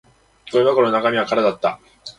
[0.51, 1.79] ゴミ箱の中身は空だった